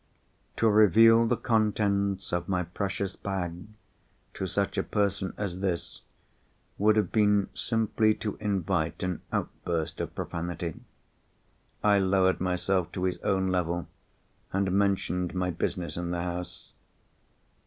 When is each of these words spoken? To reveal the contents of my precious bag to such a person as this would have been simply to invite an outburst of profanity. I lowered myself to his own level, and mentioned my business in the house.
To 0.57 0.67
reveal 0.67 1.27
the 1.27 1.37
contents 1.37 2.33
of 2.33 2.49
my 2.49 2.63
precious 2.63 3.15
bag 3.15 3.65
to 4.33 4.47
such 4.47 4.75
a 4.79 4.81
person 4.81 5.31
as 5.37 5.59
this 5.59 6.01
would 6.79 6.95
have 6.95 7.11
been 7.11 7.49
simply 7.53 8.15
to 8.15 8.35
invite 8.37 9.03
an 9.03 9.21
outburst 9.31 10.01
of 10.01 10.15
profanity. 10.15 10.73
I 11.83 11.99
lowered 11.99 12.41
myself 12.41 12.91
to 12.93 13.03
his 13.03 13.19
own 13.19 13.49
level, 13.49 13.87
and 14.51 14.71
mentioned 14.71 15.35
my 15.35 15.51
business 15.51 15.97
in 15.97 16.09
the 16.09 16.23
house. 16.23 16.73